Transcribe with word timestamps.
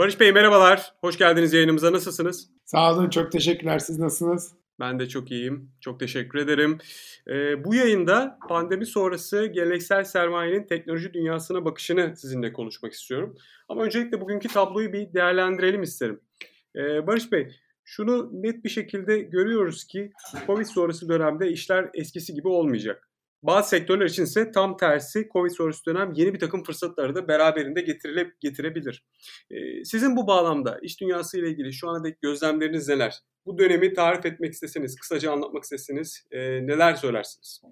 Barış 0.00 0.20
Bey 0.20 0.32
merhabalar. 0.32 0.92
Hoş 1.00 1.18
geldiniz 1.18 1.52
yayınımıza. 1.52 1.92
Nasılsınız? 1.92 2.50
Sağ 2.64 2.94
olun. 2.94 3.10
Çok 3.10 3.32
teşekkürler. 3.32 3.78
Siz 3.78 3.98
nasılsınız? 3.98 4.54
Ben 4.80 4.98
de 4.98 5.08
çok 5.08 5.30
iyiyim. 5.30 5.70
Çok 5.80 6.00
teşekkür 6.00 6.38
ederim. 6.38 6.78
Ee, 7.28 7.64
bu 7.64 7.74
yayında 7.74 8.38
pandemi 8.48 8.86
sonrası 8.86 9.46
geleneksel 9.46 10.04
sermayenin 10.04 10.66
teknoloji 10.66 11.14
dünyasına 11.14 11.64
bakışını 11.64 12.16
sizinle 12.16 12.52
konuşmak 12.52 12.92
istiyorum. 12.92 13.36
Ama 13.68 13.82
öncelikle 13.82 14.20
bugünkü 14.20 14.48
tabloyu 14.48 14.92
bir 14.92 15.14
değerlendirelim 15.14 15.82
isterim. 15.82 16.20
Ee, 16.76 17.06
Barış 17.06 17.32
Bey, 17.32 17.48
şunu 17.84 18.30
net 18.32 18.64
bir 18.64 18.70
şekilde 18.70 19.18
görüyoruz 19.18 19.84
ki 19.84 20.12
Covid 20.46 20.66
sonrası 20.66 21.08
dönemde 21.08 21.48
işler 21.48 21.90
eskisi 21.94 22.34
gibi 22.34 22.48
olmayacak. 22.48 23.09
Bazı 23.42 23.68
sektörler 23.68 24.06
için 24.06 24.22
ise 24.22 24.50
tam 24.50 24.76
tersi 24.76 25.28
Covid 25.32 25.50
sonrası 25.50 25.86
dönem 25.86 26.12
yeni 26.12 26.34
bir 26.34 26.38
takım 26.38 26.64
fırsatları 26.64 27.14
da 27.14 27.28
beraberinde 27.28 27.80
getirile, 27.80 28.32
getirebilir. 28.40 29.04
Ee, 29.50 29.84
sizin 29.84 30.16
bu 30.16 30.26
bağlamda 30.26 30.78
iş 30.82 31.00
dünyası 31.00 31.38
ile 31.38 31.50
ilgili 31.50 31.72
şu 31.72 31.88
ana 31.88 32.04
dek 32.04 32.20
gözlemleriniz 32.20 32.88
neler? 32.88 33.20
Bu 33.46 33.58
dönemi 33.58 33.94
tarif 33.94 34.26
etmek 34.26 34.52
isteseniz, 34.52 34.96
kısaca 34.96 35.32
anlatmak 35.32 35.62
isteseniz 35.62 36.26
e, 36.30 36.38
neler 36.66 36.94
söylersiniz? 36.94 37.62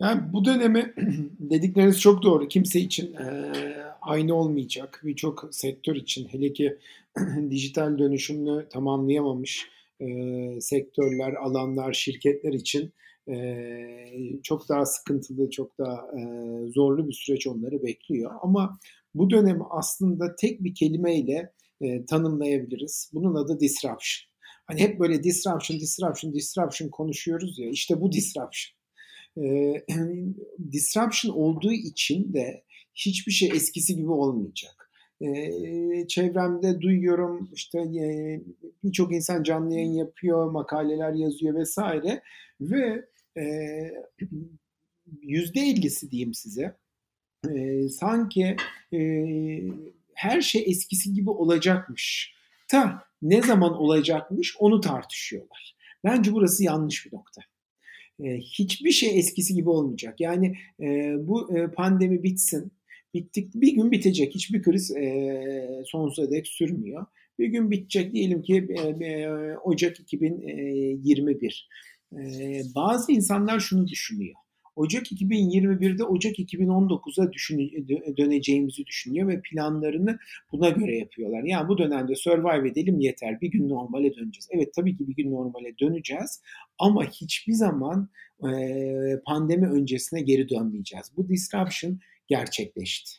Yani 0.00 0.32
bu 0.32 0.44
dönemi 0.44 0.94
dedikleriniz 1.38 2.00
çok 2.00 2.22
doğru. 2.22 2.48
Kimse 2.48 2.80
için 2.80 3.14
e, 3.14 3.52
aynı 4.00 4.34
olmayacak. 4.34 5.00
Birçok 5.04 5.48
sektör 5.50 5.96
için 5.96 6.28
hele 6.28 6.52
ki 6.52 6.78
dijital 7.50 7.98
dönüşümünü 7.98 8.68
tamamlayamamış 8.68 9.68
sektörler, 10.60 11.32
alanlar, 11.32 11.92
şirketler 11.92 12.52
için 12.52 12.92
çok 14.42 14.68
daha 14.68 14.86
sıkıntılı, 14.86 15.50
çok 15.50 15.78
daha 15.78 16.10
zorlu 16.74 17.08
bir 17.08 17.12
süreç 17.12 17.46
onları 17.46 17.82
bekliyor. 17.82 18.30
Ama 18.42 18.78
bu 19.14 19.30
dönemi 19.30 19.62
aslında 19.70 20.36
tek 20.36 20.64
bir 20.64 20.74
kelimeyle 20.74 21.52
tanımlayabiliriz. 22.08 23.10
Bunun 23.14 23.34
adı 23.34 23.60
disruption. 23.60 24.28
Hani 24.66 24.80
hep 24.80 25.00
böyle 25.00 25.22
disruption, 25.22 25.80
disruption, 25.80 26.34
disruption 26.34 26.88
konuşuyoruz 26.88 27.58
ya. 27.58 27.70
İşte 27.70 28.00
bu 28.00 28.12
disruption. 28.12 28.78
disruption 30.72 31.32
olduğu 31.34 31.72
için 31.72 32.32
de 32.32 32.64
hiçbir 32.94 33.32
şey 33.32 33.48
eskisi 33.48 33.96
gibi 33.96 34.10
olmayacak. 34.10 34.87
Çevremde 36.08 36.80
duyuyorum 36.80 37.48
işte 37.54 37.84
birçok 38.84 39.12
insan 39.12 39.42
canlı 39.42 39.74
yayın 39.74 39.92
yapıyor, 39.92 40.50
makaleler 40.50 41.12
yazıyor 41.12 41.54
vesaire 41.54 42.22
ve 42.60 43.04
yüzde 45.22 45.60
ellisi 45.60 46.10
diyeyim 46.10 46.34
size 46.34 46.76
sanki 47.90 48.56
her 50.14 50.40
şey 50.40 50.64
eskisi 50.66 51.12
gibi 51.12 51.30
olacakmış. 51.30 52.34
Ta 52.68 53.02
ne 53.22 53.42
zaman 53.42 53.72
olacakmış 53.76 54.56
onu 54.58 54.80
tartışıyorlar. 54.80 55.76
Bence 56.04 56.32
burası 56.32 56.64
yanlış 56.64 57.06
bir 57.06 57.16
nokta. 57.16 57.42
Hiçbir 58.40 58.90
şey 58.90 59.18
eskisi 59.18 59.54
gibi 59.54 59.68
olmayacak. 59.68 60.20
Yani 60.20 60.58
bu 61.18 61.50
pandemi 61.76 62.22
bitsin. 62.22 62.72
Bittik 63.14 63.54
bir 63.54 63.72
gün 63.72 63.92
bitecek. 63.92 64.34
Hiçbir 64.34 64.62
kriz 64.62 64.96
e, 64.96 65.82
sonsuza 65.86 66.30
dek 66.30 66.46
sürmüyor. 66.46 67.06
Bir 67.38 67.46
gün 67.46 67.70
bitecek 67.70 68.12
diyelim 68.12 68.42
ki 68.42 68.68
e, 68.70 69.06
e, 69.06 69.28
Ocak 69.56 70.00
2021. 70.00 71.68
Ee, 72.12 72.62
bazı 72.74 73.12
insanlar 73.12 73.60
şunu 73.60 73.88
düşünüyor. 73.88 74.34
Ocak 74.76 75.12
2021'de 75.12 76.04
Ocak 76.04 76.38
2019'a 76.38 77.32
döneceğimizi 78.16 78.86
düşünüyor 78.86 79.28
ve 79.28 79.40
planlarını 79.40 80.18
buna 80.52 80.68
göre 80.68 80.98
yapıyorlar. 80.98 81.42
Yani 81.42 81.68
bu 81.68 81.78
dönemde 81.78 82.14
survive 82.16 82.68
edelim 82.68 83.00
yeter. 83.00 83.40
Bir 83.40 83.50
gün 83.50 83.68
normale 83.68 84.14
döneceğiz. 84.14 84.48
Evet 84.50 84.74
tabii 84.74 84.96
ki 84.96 85.08
bir 85.08 85.14
gün 85.14 85.30
normale 85.32 85.78
döneceğiz 85.78 86.42
ama 86.78 87.04
hiçbir 87.04 87.52
zaman 87.52 88.08
e, 88.42 88.50
pandemi 89.26 89.68
öncesine 89.68 90.22
geri 90.22 90.48
dönmeyeceğiz. 90.48 91.12
Bu 91.16 91.28
disruption 91.28 91.98
gerçekleşti. 92.28 93.10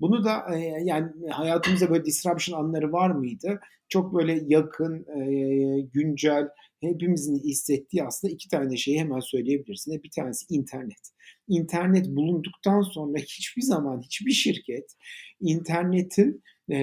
Bunu 0.00 0.24
da 0.24 0.56
e, 0.56 0.58
yani 0.84 1.10
hayatımızda 1.30 1.90
böyle 1.90 2.04
disruption 2.04 2.58
anları 2.58 2.92
var 2.92 3.10
mıydı? 3.10 3.60
Çok 3.88 4.14
böyle 4.14 4.42
yakın, 4.46 5.06
e, 5.20 5.80
güncel, 5.80 6.48
hepimizin 6.80 7.38
hissettiği 7.38 8.04
aslında 8.04 8.34
iki 8.34 8.48
tane 8.48 8.76
şeyi 8.76 9.00
hemen 9.00 9.20
söyleyebilirsin. 9.20 10.02
Bir 10.02 10.10
tanesi 10.10 10.54
internet. 10.54 11.10
İnternet 11.48 12.08
bulunduktan 12.08 12.82
sonra 12.82 13.18
hiçbir 13.18 13.62
zaman 13.62 14.00
hiçbir 14.02 14.32
şirket 14.32 14.96
internetin 15.40 16.42
e, 16.70 16.78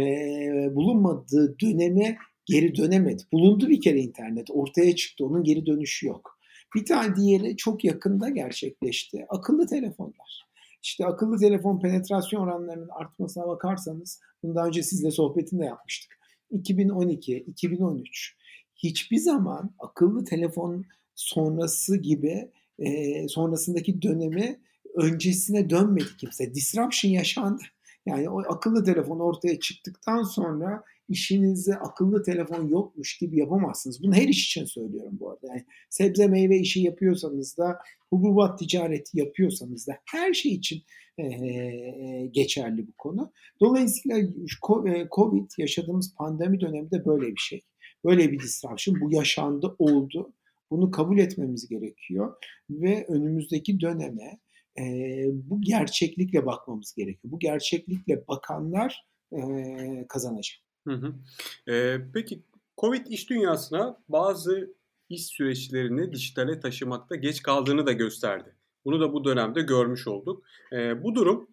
bulunmadığı 0.75 1.59
döneme 1.59 2.17
geri 2.45 2.75
dönemedi. 2.75 3.23
Bulundu 3.33 3.69
bir 3.69 3.81
kere 3.81 3.99
internet. 3.99 4.47
Ortaya 4.51 4.95
çıktı. 4.95 5.25
Onun 5.25 5.43
geri 5.43 5.65
dönüşü 5.65 6.07
yok. 6.07 6.39
Bir 6.75 6.85
tane 6.85 7.15
diğeri 7.15 7.57
çok 7.57 7.83
yakında 7.83 8.29
gerçekleşti. 8.29 9.25
Akıllı 9.29 9.67
telefonlar. 9.67 10.52
İşte 10.83 11.05
akıllı 11.05 11.39
telefon 11.39 11.79
penetrasyon 11.79 12.41
oranlarının 12.41 12.89
artmasına 12.89 13.47
bakarsanız, 13.47 14.19
bunu 14.43 14.55
daha 14.55 14.67
önce 14.67 14.83
sizle 14.83 15.11
sohbetini 15.11 15.59
de 15.61 15.65
yapmıştık. 15.65 16.19
2012, 16.51 17.37
2013 17.37 18.35
hiçbir 18.75 19.17
zaman 19.17 19.75
akıllı 19.79 20.25
telefon 20.25 20.85
sonrası 21.15 21.97
gibi 21.97 22.51
e, 22.79 23.27
sonrasındaki 23.27 24.01
dönemi 24.01 24.59
öncesine 24.95 25.69
dönmedi 25.69 26.17
kimse. 26.17 26.53
Disruption 26.53 27.11
yaşandı. 27.11 27.63
Yani 28.05 28.29
o 28.29 28.53
akıllı 28.53 28.83
telefon 28.83 29.19
ortaya 29.19 29.59
çıktıktan 29.59 30.23
sonra 30.23 30.83
işinizi 31.09 31.75
akıllı 31.75 32.23
telefon 32.23 32.67
yokmuş 32.67 33.17
gibi 33.17 33.39
yapamazsınız. 33.39 34.03
Bunu 34.03 34.15
her 34.15 34.27
iş 34.27 34.45
için 34.47 34.65
söylüyorum 34.65 35.17
bu 35.19 35.29
arada. 35.29 35.47
Yani 35.47 35.65
sebze 35.89 36.27
meyve 36.27 36.57
işi 36.57 36.81
yapıyorsanız 36.81 37.57
da, 37.57 37.79
hububat 38.09 38.59
ticareti 38.59 39.19
yapıyorsanız 39.19 39.87
da 39.87 39.97
her 40.05 40.33
şey 40.33 40.53
için 40.53 40.83
e, 41.19 41.25
geçerli 42.31 42.87
bu 42.87 42.91
konu. 42.97 43.31
Dolayısıyla 43.59 44.17
Covid 45.11 45.51
yaşadığımız 45.57 46.15
pandemi 46.15 46.59
döneminde 46.59 47.05
böyle 47.05 47.27
bir 47.27 47.41
şey. 47.41 47.61
Böyle 48.05 48.31
bir 48.31 48.39
disruption 48.39 49.01
bu 49.01 49.11
yaşandı, 49.11 49.75
oldu. 49.79 50.33
Bunu 50.71 50.91
kabul 50.91 51.17
etmemiz 51.17 51.67
gerekiyor 51.69 52.33
ve 52.69 53.05
önümüzdeki 53.07 53.79
döneme 53.79 54.39
e, 54.79 54.83
bu 55.33 55.61
gerçeklikle 55.61 56.45
bakmamız 56.45 56.93
gerekiyor. 56.93 57.31
Bu 57.31 57.39
gerçeklikle 57.39 58.27
bakanlar 58.27 59.05
e, 59.31 59.41
kazanacak. 60.09 60.57
Hı 60.87 60.93
hı. 60.93 61.13
E, 61.71 62.01
peki 62.13 62.43
Covid 62.77 63.07
iş 63.07 63.29
dünyasına 63.29 63.97
bazı 64.09 64.73
iş 65.09 65.25
süreçlerini 65.25 66.13
dijitale 66.13 66.59
taşımakta 66.59 67.15
geç 67.15 67.41
kaldığını 67.41 67.85
da 67.85 67.91
gösterdi. 67.91 68.55
Bunu 68.85 69.01
da 69.01 69.13
bu 69.13 69.25
dönemde 69.25 69.61
görmüş 69.61 70.07
olduk. 70.07 70.43
E, 70.73 71.03
bu 71.03 71.15
durum 71.15 71.49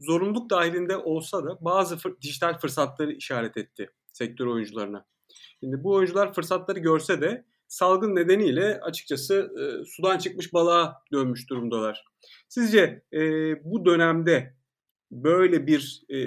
zorunluluk 0.00 0.50
dahilinde 0.50 0.96
olsa 0.96 1.44
da 1.44 1.58
bazı 1.60 1.96
fır, 1.96 2.20
dijital 2.20 2.58
fırsatları 2.58 3.12
işaret 3.12 3.56
etti 3.56 3.90
sektör 4.12 4.46
oyuncularına. 4.46 5.06
Şimdi 5.60 5.84
bu 5.84 5.92
oyuncular 5.92 6.34
fırsatları 6.34 6.78
görse 6.78 7.20
de 7.20 7.44
salgın 7.68 8.14
nedeniyle 8.14 8.80
açıkçası 8.80 9.52
e, 9.58 9.84
sudan 9.84 10.18
çıkmış 10.18 10.52
balığa 10.54 11.02
dönmüş 11.12 11.50
durumdalar. 11.50 12.04
Sizce 12.48 13.02
e, 13.12 13.20
bu 13.64 13.84
dönemde 13.84 14.54
böyle 15.10 15.66
bir 15.66 16.02
e, 16.08 16.18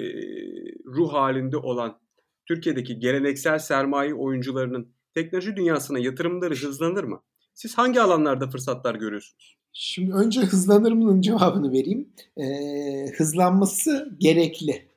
ruh 0.86 1.12
halinde 1.12 1.56
olan 1.56 2.00
Türkiye'deki 2.48 2.98
geleneksel 2.98 3.58
sermaye 3.58 4.14
oyuncularının 4.14 4.88
teknoloji 5.14 5.56
dünyasına 5.56 5.98
yatırımları 5.98 6.54
hızlanır 6.54 7.04
mı? 7.04 7.20
Siz 7.54 7.78
hangi 7.78 8.00
alanlarda 8.00 8.50
fırsatlar 8.50 8.94
görüyorsunuz? 8.94 9.58
Şimdi 9.72 10.12
önce 10.12 10.40
hızlanır 10.40 10.92
mı'nın 10.92 11.20
cevabını 11.20 11.72
vereyim. 11.72 12.08
Ee, 12.36 13.12
hızlanması 13.16 14.16
gerekli 14.18 14.88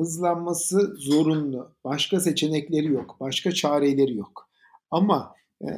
hızlanması 0.00 0.94
zorunlu. 0.96 1.74
Başka 1.84 2.20
seçenekleri 2.20 2.86
yok. 2.86 3.16
Başka 3.20 3.52
çareleri 3.52 4.16
yok. 4.16 4.48
Ama 4.90 5.34
e, 5.62 5.68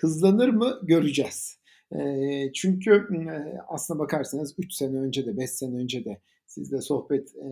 hızlanır 0.00 0.48
mı 0.48 0.80
göreceğiz. 0.82 1.58
E, 1.92 2.52
çünkü 2.52 2.90
e, 2.90 3.58
aslına 3.68 3.98
bakarsanız 3.98 4.54
3 4.58 4.72
sene 4.74 4.98
önce 4.98 5.26
de 5.26 5.36
5 5.36 5.50
sene 5.50 5.76
önce 5.76 6.04
de 6.04 6.20
sizle 6.54 6.80
sohbet 6.80 7.36
e, 7.36 7.48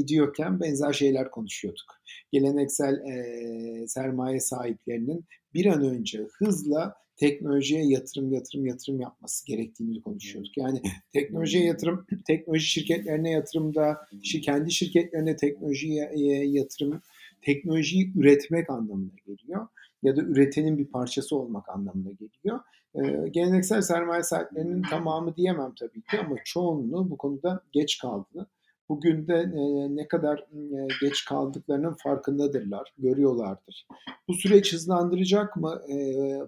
ediyorken 0.00 0.60
benzer 0.60 0.92
şeyler 0.92 1.30
konuşuyorduk. 1.30 2.00
Geleneksel 2.32 2.94
e, 2.94 3.88
sermaye 3.88 4.40
sahiplerinin 4.40 5.24
bir 5.54 5.66
an 5.66 5.84
önce 5.84 6.26
hızla 6.38 6.94
teknolojiye 7.16 7.84
yatırım 7.84 8.32
yatırım 8.32 8.66
yatırım 8.66 9.00
yapması 9.00 9.46
gerektiğini 9.46 10.02
konuşuyorduk. 10.02 10.56
Yani 10.56 10.82
teknolojiye 11.12 11.64
yatırım, 11.64 12.06
teknoloji 12.26 12.66
şirketlerine 12.66 13.30
yatırımda, 13.30 13.98
kendi 14.42 14.72
şirketlerine 14.72 15.36
teknolojiye 15.36 16.10
yatırım, 16.46 17.02
teknolojiyi 17.42 18.12
üretmek 18.18 18.70
anlamına 18.70 19.12
geliyor 19.26 19.68
ya 20.02 20.16
da 20.16 20.22
üretenin 20.22 20.78
bir 20.78 20.86
parçası 20.86 21.36
olmak 21.36 21.68
anlamına 21.68 22.10
geliyor. 22.10 22.60
Ee, 22.96 23.28
geleneksel 23.30 23.82
sermaye 23.82 24.22
sahiplerinin 24.22 24.82
tamamı 24.82 25.36
diyemem 25.36 25.72
tabii 25.80 26.02
ki 26.02 26.18
ama 26.20 26.36
çoğunluğu 26.44 27.10
bu 27.10 27.16
konuda 27.16 27.60
geç 27.72 27.98
kaldı. 27.98 28.46
Bugün 28.88 29.26
de 29.26 29.34
e, 29.34 29.96
ne 29.96 30.08
kadar 30.08 30.38
e, 30.38 30.86
geç 31.00 31.24
kaldıklarının 31.24 31.94
farkındadırlar, 32.02 32.94
görüyorlardır. 32.98 33.86
Bu 34.28 34.34
süreç 34.34 34.72
hızlandıracak 34.72 35.56
mı 35.56 35.82
e, 35.88 35.96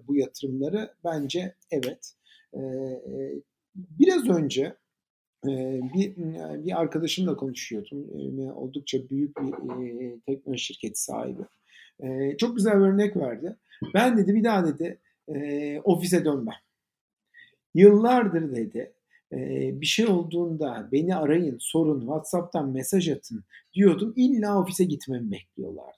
bu 0.08 0.16
yatırımları? 0.16 0.94
Bence 1.04 1.54
evet. 1.70 2.12
Biraz 3.74 4.28
önce 4.28 4.76
bir, 5.94 6.16
bir 6.64 6.80
arkadaşımla 6.80 7.36
konuşuyordum. 7.36 8.06
Oldukça 8.54 8.98
büyük 9.10 9.36
bir 9.36 10.20
teknoloji 10.20 10.58
şirketi 10.58 11.02
sahibi. 11.02 11.42
Çok 12.38 12.56
güzel 12.56 12.74
bir 12.74 12.86
örnek 12.86 13.16
verdi. 13.16 13.56
Ben 13.94 14.18
dedi 14.18 14.34
bir 14.34 14.44
daha 14.44 14.66
dedi 14.66 14.98
e, 15.34 15.80
ofise 15.84 16.24
dönmem. 16.24 16.54
Yıllardır 17.74 18.56
dedi 18.56 18.92
bir 19.80 19.86
şey 19.86 20.06
olduğunda 20.06 20.88
beni 20.92 21.16
arayın, 21.16 21.56
sorun, 21.60 22.00
WhatsApp'tan 22.00 22.70
mesaj 22.70 23.08
atın 23.08 23.44
diyordum. 23.74 24.12
İlla 24.16 24.60
ofise 24.60 24.84
gitmemi 24.84 25.30
bekliyorlardı. 25.30 25.96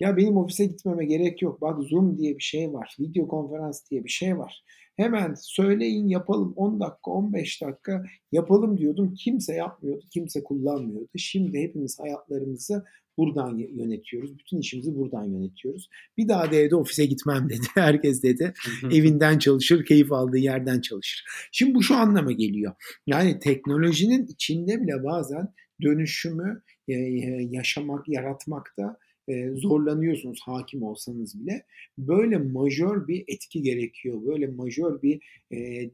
Ya 0.00 0.16
benim 0.16 0.36
ofise 0.36 0.64
gitmeme 0.64 1.04
gerek 1.04 1.42
yok. 1.42 1.60
Bak 1.60 1.82
Zoom 1.82 2.18
diye 2.18 2.38
bir 2.38 2.42
şey 2.42 2.72
var. 2.72 2.96
Video 3.00 3.28
konferans 3.28 3.90
diye 3.90 4.04
bir 4.04 4.10
şey 4.10 4.38
var. 4.38 4.64
Hemen 4.96 5.34
söyleyin 5.34 6.08
yapalım 6.08 6.52
10 6.56 6.80
dakika 6.80 7.10
15 7.10 7.62
dakika 7.62 8.04
yapalım 8.32 8.78
diyordum. 8.78 9.14
Kimse 9.14 9.54
yapmıyordu, 9.54 10.04
kimse 10.10 10.44
kullanmıyordu. 10.44 11.08
Şimdi 11.16 11.62
hepimiz 11.62 12.00
hayatlarımızı 12.00 12.84
buradan 13.18 13.58
yönetiyoruz. 13.58 14.38
Bütün 14.38 14.58
işimizi 14.58 14.96
buradan 14.96 15.24
yönetiyoruz. 15.24 15.88
Bir 16.16 16.28
daha 16.28 16.52
da 16.52 16.56
evde 16.56 16.76
ofise 16.76 17.06
gitmem 17.06 17.48
dedi. 17.48 17.66
Herkes 17.74 18.22
dedi 18.22 18.52
evinden 18.92 19.38
çalışır, 19.38 19.84
keyif 19.84 20.12
aldığı 20.12 20.38
yerden 20.38 20.80
çalışır. 20.80 21.24
Şimdi 21.52 21.74
bu 21.74 21.82
şu 21.82 21.96
anlama 21.96 22.32
geliyor. 22.32 22.72
Yani 23.06 23.38
teknolojinin 23.38 24.26
içinde 24.26 24.82
bile 24.82 25.04
bazen 25.04 25.48
dönüşümü 25.82 26.62
e, 26.88 26.92
e, 26.92 27.48
yaşamak, 27.50 28.08
yaratmakta 28.08 28.96
e, 29.28 29.50
zorlanıyorsunuz 29.50 30.40
hakim 30.44 30.82
olsanız 30.82 31.40
bile. 31.40 31.64
Böyle 31.98 32.38
majör 32.38 33.08
bir 33.08 33.24
etki 33.28 33.62
gerekiyor. 33.62 34.26
Böyle 34.26 34.46
majör 34.46 35.02
bir 35.02 35.20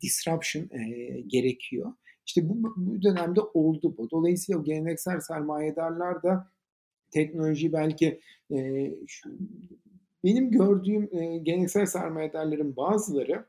disruption 0.03 0.69
gerekiyor. 1.27 1.93
İşte 2.27 2.49
bu, 2.49 2.75
bu 2.77 3.03
dönemde 3.03 3.41
oldu 3.41 3.95
bu. 3.99 4.11
Dolayısıyla 4.11 4.61
o 4.61 4.65
geleneksel 4.65 5.21
sermayedarlar 5.21 6.23
da 6.23 6.54
teknoloji 7.15 7.73
belki 7.73 8.21
e, 8.51 8.91
şu, 9.07 9.31
benim 10.25 10.51
gördüğüm 10.51 11.19
e, 11.19 11.39
geleneksel 11.39 11.87
sermayedarların 11.87 12.77
bazıları 12.77 13.45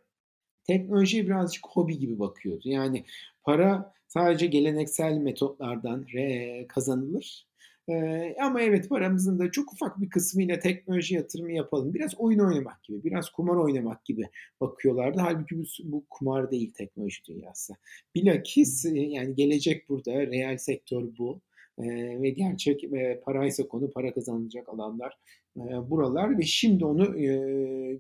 teknolojiye 0.63 1.25
birazcık 1.25 1.67
hobi 1.67 1.99
gibi 1.99 2.19
bakıyordu. 2.19 2.69
Yani 2.69 3.05
para 3.43 3.93
sadece 4.07 4.45
geleneksel 4.45 5.17
metotlardan 5.17 6.05
re, 6.13 6.65
kazanılır. 6.67 7.47
Ee, 7.89 8.35
ama 8.41 8.61
evet 8.61 8.89
paramızın 8.89 9.39
da 9.39 9.51
çok 9.51 9.73
ufak 9.73 10.01
bir 10.01 10.09
kısmıyla 10.09 10.59
teknoloji 10.59 11.15
yatırımı 11.15 11.51
yapalım. 11.51 11.93
Biraz 11.93 12.15
oyun 12.15 12.39
oynamak 12.39 12.83
gibi, 12.83 13.03
biraz 13.03 13.29
kumar 13.29 13.55
oynamak 13.55 14.05
gibi 14.05 14.29
bakıyorlardı. 14.61 15.19
Halbuki 15.19 15.57
bu, 15.57 15.63
bu 15.83 16.05
kumar 16.09 16.51
değil 16.51 16.73
teknoloji 16.73 17.25
dünyası. 17.25 17.73
Bilakis 18.15 18.85
yani 18.93 19.35
gelecek 19.35 19.89
burada, 19.89 20.11
reel 20.11 20.57
sektör 20.57 21.03
bu 21.17 21.41
e, 21.79 21.85
ve 22.21 22.29
gerçek 22.29 22.91
ve 22.91 23.21
paraysa 23.25 23.67
konu 23.67 23.91
para 23.91 24.13
kazanılacak 24.13 24.69
alanlar 24.69 25.17
e, 25.57 25.89
buralar 25.89 26.37
ve 26.39 26.41
şimdi 26.41 26.85
onu 26.85 27.19
e, 27.19 27.29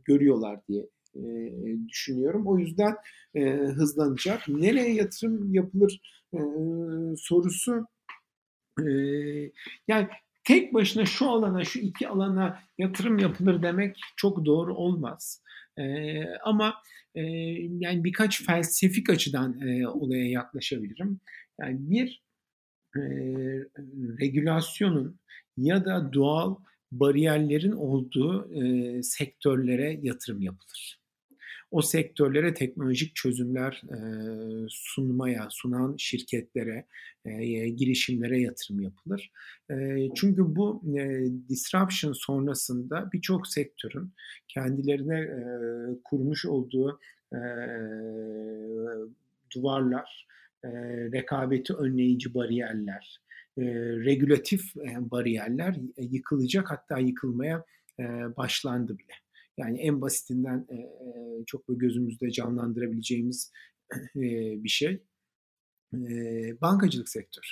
görüyorlar 0.05 0.59
diye 0.67 0.85
e, 1.15 1.23
düşünüyorum. 1.87 2.47
O 2.47 2.57
yüzden 2.57 2.95
e, 3.35 3.41
hızlanacak. 3.51 4.47
Nereye 4.47 4.93
yatırım 4.93 5.53
yapılır 5.53 6.01
e, 6.33 6.39
sorusu 7.17 7.87
e, 8.79 8.85
yani 9.87 10.07
tek 10.43 10.73
başına 10.73 11.05
şu 11.05 11.29
alana, 11.29 11.63
şu 11.63 11.79
iki 11.79 12.07
alana 12.07 12.59
yatırım 12.77 13.19
yapılır 13.19 13.63
demek 13.63 13.97
çok 14.15 14.45
doğru 14.45 14.75
olmaz. 14.75 15.41
E, 15.77 15.83
ama 16.43 16.73
e, 17.15 17.21
yani 17.79 18.03
birkaç 18.03 18.43
felsefik 18.45 19.09
açıdan 19.09 19.61
e, 19.61 19.87
olaya 19.87 20.29
yaklaşabilirim. 20.29 21.19
Yani 21.61 21.77
bir 21.79 22.07
e, 22.07 22.24
regülasyonun 24.19 25.19
ya 25.57 25.85
da 25.85 26.13
doğal 26.13 26.55
bariyerlerin 26.91 27.71
olduğu 27.71 28.53
e, 28.63 29.03
sektörlere 29.03 29.99
yatırım 30.01 30.41
yapılır. 30.41 30.99
O 31.71 31.81
sektörlere 31.81 32.53
teknolojik 32.53 33.15
çözümler 33.15 33.81
e, 33.89 33.97
sunmaya, 34.69 35.47
sunan 35.49 35.95
şirketlere, 35.97 36.85
e, 37.25 37.69
girişimlere 37.69 38.41
yatırım 38.41 38.81
yapılır. 38.81 39.31
E, 39.71 39.75
çünkü 40.15 40.55
bu 40.55 40.83
e, 40.97 41.25
disruption 41.49 42.13
sonrasında 42.13 43.09
birçok 43.13 43.47
sektörün 43.47 44.13
kendilerine 44.47 45.19
e, 45.19 45.39
kurmuş 46.03 46.45
olduğu 46.45 46.99
e, 47.33 47.39
duvarlar, 49.55 50.27
e, 50.65 50.69
rekabeti 51.11 51.73
önleyici 51.73 52.33
bariyerler, 52.33 53.21
e, 53.57 53.63
regülatif 54.05 54.77
e, 54.77 55.11
bariyerler 55.11 55.75
yıkılacak 55.97 56.71
hatta 56.71 56.99
yıkılmaya 56.99 57.65
e, 57.99 58.03
başlandı 58.37 58.97
bile. 58.97 59.13
Yani 59.57 59.79
en 59.79 60.01
basitinden 60.01 60.67
e, 60.71 60.77
çok 61.45 61.69
böyle 61.69 61.79
gözümüzde 61.79 62.31
canlandırabileceğimiz 62.31 63.51
e, 64.15 64.21
bir 64.63 64.69
şey 64.69 65.03
bankacılık 66.61 67.09
sektörü. 67.09 67.47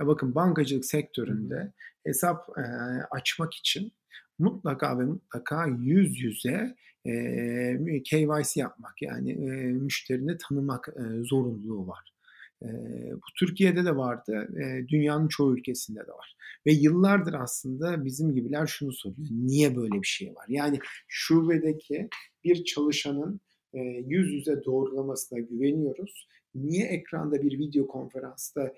Ya 0.00 0.06
bakın 0.06 0.34
bankacılık 0.34 0.84
sektöründe 0.84 1.72
hesap 2.04 2.48
e, 2.58 2.62
açmak 3.10 3.54
için 3.54 3.92
mutlaka 4.38 4.98
ve 4.98 5.04
mutlaka 5.04 5.66
yüz 5.66 6.20
yüze 6.20 6.76
e, 7.06 8.02
KYC 8.02 8.60
yapmak 8.60 9.02
yani 9.02 9.32
e, 9.32 9.72
müşterini 9.72 10.38
tanımak 10.38 10.88
e, 10.88 11.24
zorunluluğu 11.24 11.86
var 11.86 12.13
bu 13.14 13.26
Türkiye'de 13.38 13.84
de 13.84 13.96
vardı, 13.96 14.48
dünyanın 14.88 15.28
çoğu 15.28 15.58
ülkesinde 15.58 16.00
de 16.00 16.12
var. 16.12 16.36
Ve 16.66 16.72
yıllardır 16.72 17.34
aslında 17.34 18.04
bizim 18.04 18.34
gibiler 18.34 18.66
şunu 18.66 18.92
soruyor, 18.92 19.28
niye 19.30 19.76
böyle 19.76 19.94
bir 20.02 20.06
şey 20.06 20.34
var? 20.34 20.46
Yani 20.48 20.78
şubedeki 21.08 22.08
bir 22.44 22.64
çalışanın 22.64 23.40
yüz 24.06 24.32
yüze 24.32 24.64
doğrulamasına 24.64 25.38
güveniyoruz. 25.38 26.28
Niye 26.54 26.86
ekranda 26.86 27.42
bir 27.42 27.58
video 27.58 27.86
konferansta, 27.86 28.74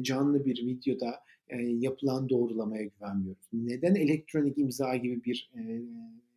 canlı 0.00 0.44
bir 0.44 0.66
videoda 0.66 1.14
yapılan 1.60 2.28
doğrulamaya 2.28 2.84
güvenmiyoruz? 2.84 3.48
Neden 3.52 3.94
elektronik 3.94 4.58
imza 4.58 4.96
gibi 4.96 5.24
bir 5.24 5.50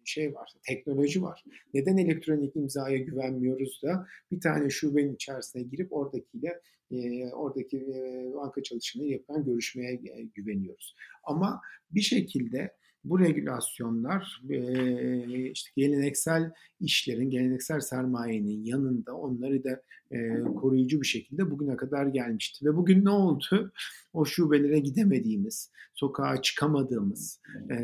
şey 0.05 0.33
var, 0.33 0.51
teknoloji 0.67 1.21
var. 1.21 1.43
Neden 1.73 1.97
elektronik 1.97 2.55
imzaya 2.55 2.97
güvenmiyoruz 2.97 3.81
da 3.83 4.07
bir 4.31 4.41
tane 4.41 4.69
şubenin 4.69 5.15
içerisine 5.15 5.63
girip 5.63 5.93
oradakiyle 5.93 6.61
e, 6.91 7.29
oradaki 7.33 7.77
e, 7.77 8.31
banka 8.33 8.63
çalışanı 8.63 9.03
yapan 9.03 9.45
görüşmeye 9.45 9.93
e, 9.93 10.23
güveniyoruz. 10.35 10.95
Ama 11.23 11.61
bir 11.91 12.01
şekilde 12.01 12.71
bu 13.03 13.19
regülasyonlar 13.19 14.41
e, 14.49 15.51
işte 15.51 15.71
geleneksel 15.75 16.51
işlerin, 16.79 17.29
geleneksel 17.29 17.79
sermayenin 17.79 18.63
yanında 18.63 19.15
onları 19.15 19.63
da 19.63 19.81
e, 20.11 20.39
koruyucu 20.39 21.01
bir 21.01 21.07
şekilde 21.07 21.51
bugüne 21.51 21.75
kadar 21.75 22.05
gelmişti. 22.05 22.65
Ve 22.65 22.75
bugün 22.75 23.05
ne 23.05 23.09
oldu? 23.09 23.71
O 24.13 24.25
şubelere 24.25 24.79
gidemediğimiz, 24.79 25.71
sokağa 25.93 26.41
çıkamadığımız 26.41 27.41
e, 27.71 27.77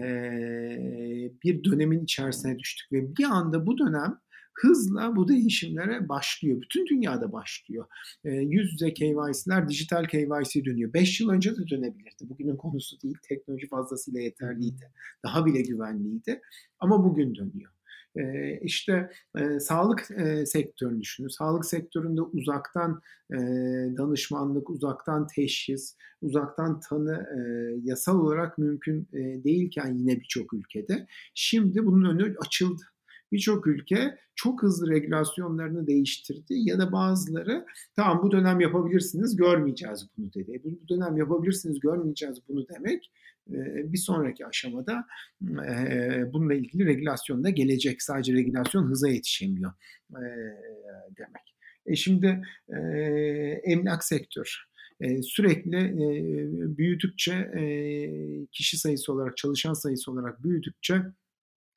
bir 1.44 1.64
dönemin 1.64 2.04
içerisine 2.04 2.60
düştük. 2.60 2.92
Ve 2.92 3.16
bir 3.18 3.24
anda 3.24 3.68
bu 3.68 3.78
dönem 3.78 4.20
hızla 4.62 5.16
bu 5.16 5.28
değişimlere 5.28 6.10
başlıyor. 6.10 6.62
Bütün 6.62 6.86
dünyada 6.86 7.32
başlıyor. 7.32 7.86
E, 8.26 8.32
yüz 8.32 8.72
yüze 8.72 8.94
KYC'ler 8.94 9.70
dijital 9.70 10.06
KYC 10.06 10.66
dönüyor. 10.66 10.94
5 10.94 11.22
yıl 11.22 11.30
önce 11.30 11.52
de 11.58 11.68
dönebilirdi. 11.68 12.30
Bugünün 12.30 12.58
konusu 12.58 13.02
değil. 13.02 13.18
Teknoloji 13.30 13.68
fazlasıyla 13.68 14.22
yeterliydi. 14.22 14.92
Daha 15.26 15.46
bile 15.46 15.62
güvenliydi. 15.62 16.42
Ama 16.80 17.04
bugün 17.04 17.36
dönüyor. 17.36 17.72
E, 18.16 18.60
işte 18.62 19.10
e, 19.38 19.60
sağlık 19.60 20.12
e, 20.12 20.46
sektörünü 20.46 21.02
düşünün. 21.02 21.28
Sağlık 21.28 21.66
sektöründe 21.66 22.22
uzaktan 22.22 23.02
e, 23.32 23.38
danışmanlık, 23.98 24.70
uzaktan 24.70 25.28
teşhis, 25.28 25.96
uzaktan 26.22 26.80
tanı 26.80 27.14
e, 27.14 27.40
yasal 27.84 28.20
olarak 28.20 28.58
mümkün 28.58 29.08
e, 29.14 29.44
değilken 29.44 29.94
yine 29.94 30.20
birçok 30.20 30.54
ülkede 30.54 31.08
şimdi 31.34 31.86
bunun 31.86 32.10
önü 32.10 32.36
açıldı. 32.46 32.84
Birçok 33.32 33.68
ülke 33.68 34.18
çok 34.36 34.64
hızlı 34.64 34.90
regülasyonlarını 34.90 35.88
değiştirdi 35.88 36.54
ya 36.54 36.80
da 36.80 36.92
bazıları 36.92 37.66
tamam 37.96 38.24
bu 38.24 38.32
dönem 38.32 38.60
yapabilirsiniz 38.60 39.36
görmeyeceğiz 39.36 40.08
bunu 40.18 40.34
dedi. 40.34 40.62
Bu 40.64 40.88
dönem 40.90 41.18
yapabilirsiniz 41.18 41.80
görmeyeceğiz 41.80 42.38
bunu 42.48 42.68
demek 42.70 43.12
bir 43.92 43.98
sonraki 43.98 44.46
aşamada 44.46 45.06
bununla 46.34 46.54
ilgili 46.54 46.86
regülasyon 46.86 47.44
da 47.44 47.50
gelecek. 47.50 48.02
Sadece 48.02 48.34
regülasyon 48.34 48.84
hıza 48.84 49.10
yetişemiyor 49.10 49.72
demek. 51.18 51.56
E 51.86 51.96
şimdi 51.96 52.42
emlak 53.64 54.04
sektör. 54.04 54.68
e, 55.02 55.22
sürekli 55.22 55.78
e, 55.78 56.78
büyüdükçe 56.78 57.34
e, 57.34 57.64
kişi 58.52 58.78
sayısı 58.78 59.14
olarak, 59.14 59.38
çalışan 59.38 59.74
sayısı 59.74 60.12
olarak 60.12 60.44
büyüdükçe 60.44 61.02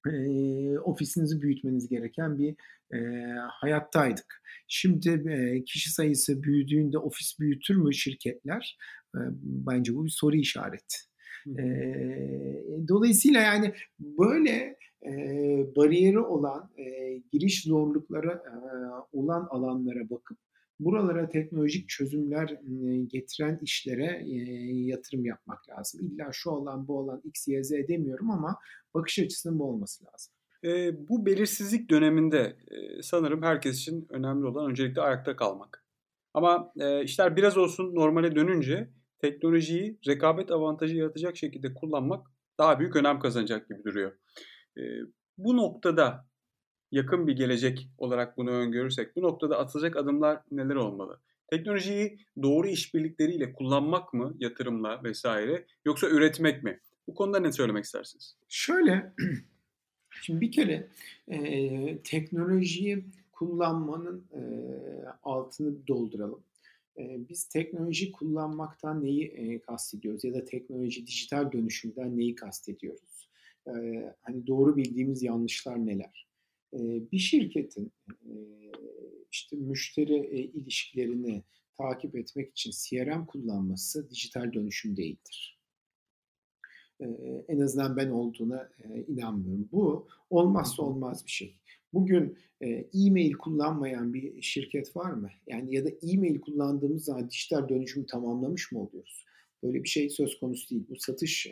e, 0.06 0.78
ofisinizi 0.78 1.42
büyütmeniz 1.42 1.88
gereken 1.88 2.38
bir 2.38 2.56
e, 2.94 2.98
hayattaydık. 3.50 4.42
Şimdi 4.68 5.30
e, 5.30 5.64
kişi 5.64 5.90
sayısı 5.92 6.42
büyüdüğünde 6.42 6.98
ofis 6.98 7.40
büyütür 7.40 7.76
mü 7.76 7.94
şirketler? 7.94 8.78
E, 9.14 9.20
bence 9.42 9.94
bu 9.94 10.04
bir 10.04 10.10
soru 10.10 10.36
işareti. 10.36 10.96
E, 11.58 11.64
dolayısıyla 12.88 13.40
yani 13.40 13.74
böyle 14.00 14.76
e, 15.06 15.12
bariyeri 15.76 16.18
olan, 16.18 16.70
e, 16.78 17.16
giriş 17.32 17.62
zorlukları 17.62 18.30
e, 18.30 18.54
olan 19.12 19.46
alanlara 19.50 20.10
bakıp 20.10 20.38
buralara 20.80 21.28
teknolojik 21.28 21.88
çözümler 21.88 22.56
getiren 23.06 23.58
işlere 23.62 24.22
yatırım 24.72 25.24
yapmak 25.24 25.68
lazım. 25.68 26.00
İlla 26.06 26.28
şu 26.32 26.50
olan 26.50 26.88
bu 26.88 26.98
olan 26.98 27.20
X, 27.24 27.48
Y, 27.48 27.64
Z 27.64 27.70
demiyorum 27.70 28.30
ama 28.30 28.58
bakış 28.94 29.18
açısının 29.18 29.58
bu 29.58 29.64
olması 29.64 30.04
lazım. 30.04 30.34
E, 30.64 31.08
bu 31.08 31.26
belirsizlik 31.26 31.90
döneminde 31.90 32.56
e, 32.70 33.02
sanırım 33.02 33.42
herkes 33.42 33.78
için 33.78 34.06
önemli 34.10 34.46
olan 34.46 34.70
öncelikle 34.70 35.00
ayakta 35.00 35.36
kalmak. 35.36 35.84
Ama 36.34 36.72
e, 36.76 37.04
işler 37.04 37.36
biraz 37.36 37.56
olsun 37.56 37.94
normale 37.94 38.34
dönünce 38.34 38.90
teknolojiyi 39.18 39.98
rekabet 40.06 40.50
avantajı 40.50 40.96
yaratacak 40.96 41.36
şekilde 41.36 41.74
kullanmak 41.74 42.26
daha 42.58 42.78
büyük 42.78 42.96
önem 42.96 43.18
kazanacak 43.18 43.68
gibi 43.68 43.84
duruyor. 43.84 44.12
E, 44.76 44.82
bu 45.38 45.56
noktada 45.56 46.29
yakın 46.92 47.26
bir 47.26 47.36
gelecek 47.36 47.88
olarak 47.98 48.36
bunu 48.36 48.50
öngörürsek 48.50 49.16
bu 49.16 49.22
noktada 49.22 49.58
atılacak 49.58 49.96
adımlar 49.96 50.42
neler 50.50 50.74
olmalı? 50.74 51.20
Teknolojiyi 51.50 52.18
doğru 52.42 52.68
işbirlikleriyle 52.68 53.52
kullanmak 53.52 54.14
mı 54.14 54.34
yatırımla 54.38 55.04
vesaire 55.04 55.66
yoksa 55.84 56.08
üretmek 56.08 56.62
mi? 56.62 56.80
Bu 57.08 57.14
konuda 57.14 57.40
ne 57.40 57.52
söylemek 57.52 57.84
istersiniz? 57.84 58.36
Şöyle, 58.48 59.12
şimdi 60.22 60.40
bir 60.40 60.52
kere 60.52 60.86
e, 61.28 61.98
teknolojiyi 61.98 63.04
kullanmanın 63.32 64.24
e, 64.34 64.40
altını 65.22 65.86
dolduralım. 65.86 66.42
E, 66.98 67.28
biz 67.28 67.48
teknoloji 67.48 68.12
kullanmaktan 68.12 69.04
neyi 69.04 69.24
e, 69.26 69.58
kastediyoruz 69.58 70.24
ya 70.24 70.34
da 70.34 70.44
teknoloji 70.44 71.06
dijital 71.06 71.52
dönüşümden 71.52 72.18
neyi 72.18 72.34
kastediyoruz? 72.34 73.30
E, 73.66 73.72
hani 74.22 74.46
doğru 74.46 74.76
bildiğimiz 74.76 75.22
yanlışlar 75.22 75.86
neler? 75.86 76.29
Bir 76.72 77.18
şirketin 77.18 77.92
işte 79.30 79.56
müşteri 79.56 80.50
ilişkilerini 80.54 81.42
takip 81.78 82.16
etmek 82.16 82.50
için 82.50 82.70
CRM 82.70 83.26
kullanması 83.26 84.10
dijital 84.10 84.52
dönüşüm 84.52 84.96
değildir. 84.96 85.60
En 87.48 87.60
azından 87.60 87.96
ben 87.96 88.10
olduğuna 88.10 88.70
inanmıyorum. 89.08 89.68
Bu 89.72 90.08
olmazsa 90.30 90.82
olmaz 90.82 91.26
bir 91.26 91.30
şey. 91.30 91.56
Bugün 91.92 92.38
e-mail 92.94 93.32
kullanmayan 93.32 94.14
bir 94.14 94.42
şirket 94.42 94.96
var 94.96 95.10
mı? 95.10 95.30
Yani 95.46 95.74
ya 95.74 95.84
da 95.84 95.88
e-mail 95.88 96.40
kullandığımız 96.40 97.04
zaman 97.04 97.30
dijital 97.30 97.68
dönüşümü 97.68 98.06
tamamlamış 98.06 98.72
mı 98.72 98.80
oluyoruz? 98.80 99.24
Böyle 99.62 99.82
bir 99.82 99.88
şey 99.88 100.10
söz 100.10 100.38
konusu 100.38 100.70
değil. 100.70 100.84
Bu 100.88 100.96
satış 100.96 101.46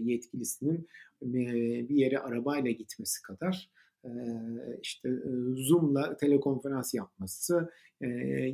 yetkilisinin 0.00 0.88
bir 1.22 1.96
yere 1.96 2.18
arabayla 2.18 2.70
gitmesi 2.70 3.22
kadar 3.22 3.70
işte 4.82 5.08
Zoom'la 5.54 6.16
telekonferans 6.16 6.94
yapması 6.94 7.70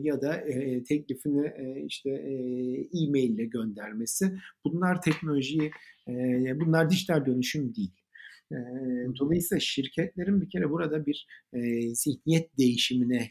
ya 0.00 0.22
da 0.22 0.44
teklifini 0.88 1.52
işte 1.86 2.10
e-mail 3.02 3.30
ile 3.30 3.44
göndermesi 3.44 4.32
bunlar 4.64 5.02
teknolojiyi 5.02 5.70
bunlar 6.54 6.90
dijital 6.90 7.26
dönüşüm 7.26 7.74
değil. 7.74 7.94
Dolayısıyla 9.18 9.60
şirketlerin 9.60 10.40
bir 10.40 10.50
kere 10.50 10.70
burada 10.70 11.06
bir 11.06 11.26
zihniyet 11.92 12.58
değişimine 12.58 13.30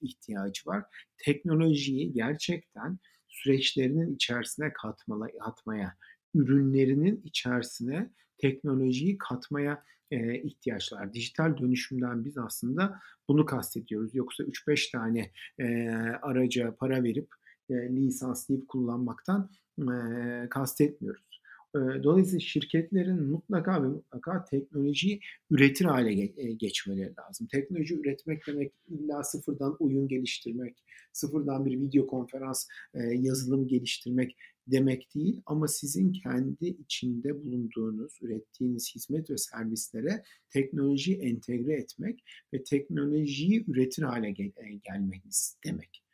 ihtiyacı 0.00 0.62
var. 0.66 0.84
Teknolojiyi 1.24 2.12
gerçekten 2.12 2.98
süreçlerinin 3.28 4.14
içerisine 4.14 4.72
katmaya, 4.72 5.96
ürünlerinin 6.34 7.22
içerisine 7.24 8.10
teknolojiyi 8.40 9.18
katmaya 9.18 9.84
e, 10.10 10.42
ihtiyaçlar. 10.42 11.12
Dijital 11.12 11.58
dönüşümden 11.58 12.24
biz 12.24 12.38
aslında 12.38 13.00
bunu 13.28 13.46
kastediyoruz. 13.46 14.14
Yoksa 14.14 14.44
3-5 14.44 14.92
tane 14.92 15.30
e, 15.58 15.88
araca 16.22 16.74
para 16.74 17.04
verip 17.04 17.28
e, 17.70 17.74
lisanslayıp 17.74 18.68
kullanmaktan 18.68 19.50
e, 19.78 20.48
kastetmiyoruz. 20.48 21.40
Dolayısıyla 21.74 22.40
şirketlerin 22.40 23.22
mutlaka 23.22 23.82
ve 23.82 23.86
mutlaka 23.86 24.44
teknolojiyi 24.44 25.20
üretir 25.50 25.84
hale 25.84 26.14
geçmeleri 26.52 27.14
lazım. 27.18 27.46
Teknoloji 27.46 28.00
üretmek 28.00 28.46
demek 28.46 28.72
illa 28.88 29.22
sıfırdan 29.22 29.76
oyun 29.80 30.08
geliştirmek, 30.08 30.84
sıfırdan 31.12 31.66
bir 31.66 31.80
video 31.80 32.06
konferans 32.06 32.66
yazılım 32.94 33.68
geliştirmek 33.68 34.36
demek 34.66 35.14
değil 35.14 35.42
ama 35.46 35.68
sizin 35.68 36.12
kendi 36.12 36.66
içinde 36.66 37.44
bulunduğunuz, 37.44 38.18
ürettiğiniz 38.22 38.94
hizmet 38.94 39.30
ve 39.30 39.36
servislere 39.36 40.22
teknolojiyi 40.50 41.16
entegre 41.16 41.74
etmek 41.74 42.24
ve 42.54 42.64
teknolojiyi 42.64 43.64
üretir 43.68 44.02
hale 44.02 44.30
gel- 44.30 44.80
gelmeniz 44.82 45.58
demek. 45.64 46.04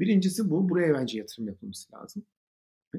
Birincisi 0.00 0.50
bu. 0.50 0.68
Buraya 0.68 0.94
bence 0.94 1.18
yatırım 1.18 1.48
yapılması 1.48 1.92
lazım. 1.92 2.26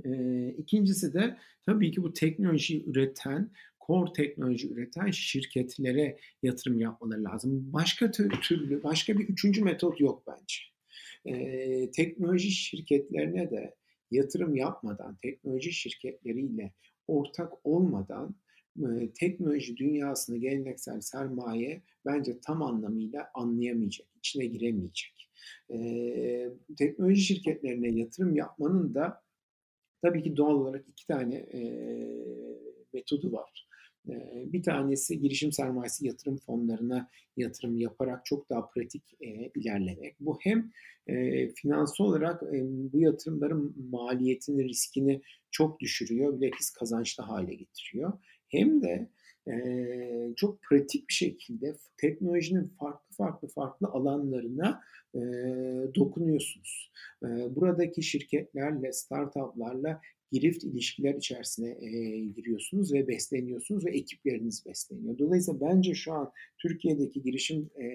E, 0.06 0.50
ikincisi 0.58 1.14
de 1.14 1.38
tabii 1.66 1.92
ki 1.92 2.04
bu 2.04 2.14
teknoloji 2.14 2.86
üreten, 2.86 3.52
core 3.88 4.14
teknoloji 4.14 4.70
üreten 4.74 5.12
şirketlere 5.12 6.18
yatırım 6.44 6.80
yapmaları 6.80 7.24
lazım. 7.24 7.74
Başka 7.74 8.12
türlü, 8.12 8.84
başka 8.84 9.20
bir 9.20 9.30
üçüncü 9.30 9.64
metot 9.64 10.02
yok 10.02 10.24
bence. 10.28 10.56
E, 11.26 11.92
teknoloji 11.92 12.52
şirketlerine 12.52 13.52
de 13.52 13.76
yatırım 14.12 14.56
yapmadan, 14.56 15.18
teknoloji 15.22 15.72
şirketleriyle 15.72 16.74
ortak 17.08 17.54
olmadan 17.64 18.36
teknoloji 19.20 19.78
dünyasını 19.78 20.38
geleneksel 20.38 21.02
sermaye 21.02 21.82
bence 22.06 22.40
tam 22.40 22.62
anlamıyla 22.62 23.32
anlayamayacak, 23.34 24.08
içine 24.18 24.46
giremeyecek. 24.46 25.30
Teknoloji 26.78 27.22
şirketlerine 27.22 28.00
yatırım 28.00 28.36
yapmanın 28.36 28.96
da 28.96 29.22
tabii 30.02 30.24
ki 30.24 30.38
doğal 30.38 30.54
olarak 30.54 30.88
iki 30.88 31.08
tane 31.08 31.46
metodu 32.94 33.32
var. 33.32 33.68
Bir 34.46 34.64
tanesi 34.64 35.20
girişim 35.20 35.52
sermayesi 35.52 36.08
yatırım 36.08 36.38
fonlarına 36.38 37.10
yatırım 37.38 37.78
yaparak 37.78 38.26
çok 38.26 38.50
daha 38.50 38.70
pratik 38.70 39.04
ilerlemek. 39.56 40.16
Bu 40.20 40.40
hem 40.42 40.72
finansal 41.56 42.06
olarak 42.06 42.42
bu 42.64 43.00
yatırımların 43.00 43.90
maliyetini, 43.92 44.64
riskini 44.64 45.22
çok 45.52 45.80
düşürüyor, 45.80 46.42
bilakis 46.42 46.70
kazançlı 46.70 47.24
hale 47.24 47.56
getiriyor. 47.56 48.14
Hem 48.48 48.82
de 48.82 49.10
çok 50.36 50.62
pratik 50.62 51.10
bir 51.10 51.14
şekilde 51.14 51.76
teknolojinin 51.98 52.74
farklı 52.80 53.16
farklı 53.16 53.48
farklı 53.48 53.88
alanlarına 53.88 54.82
dokunuyorsunuz. 55.96 56.92
Buradaki 57.24 58.04
şirketlerle, 58.04 58.94
startuplarla 58.94 60.02
girift 60.36 60.63
ilişkiler 60.63 61.13
içerisine 61.13 61.70
e, 61.70 62.20
giriyorsunuz 62.20 62.94
ve 62.94 63.08
besleniyorsunuz 63.08 63.86
ve 63.86 63.92
ekipleriniz 63.92 64.65
besleniyor. 64.65 65.18
Dolayısıyla 65.18 65.62
bence 65.62 65.94
şu 65.94 66.13
an 66.13 66.32
Türkiye'deki 66.58 67.22
girişim, 67.22 67.70
e, 67.82 67.86